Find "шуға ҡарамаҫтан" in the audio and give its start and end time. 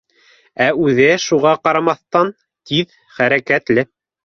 1.27-2.33